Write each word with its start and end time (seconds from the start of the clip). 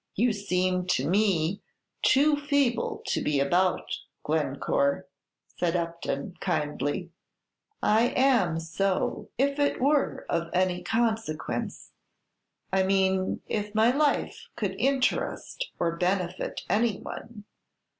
"You 0.15 0.33
seem 0.33 0.87
to 0.87 1.07
me 1.07 1.61
too 2.01 2.35
feeble 2.35 3.03
to 3.05 3.21
be 3.21 3.39
about, 3.39 3.99
Glencore," 4.23 5.05
said 5.57 5.75
Upton, 5.75 6.33
kindly. 6.39 7.11
"I 7.83 8.07
am 8.17 8.59
so, 8.59 9.29
if 9.37 9.59
it 9.59 9.79
were 9.79 10.25
of 10.27 10.49
any 10.55 10.81
consequence, 10.81 11.91
I 12.73 12.81
mean, 12.81 13.41
if 13.45 13.75
my 13.75 13.91
life 13.95 14.47
could 14.55 14.75
interest 14.79 15.69
or 15.77 15.95
benefit 15.97 16.61
any 16.67 16.97
one. 16.99 17.43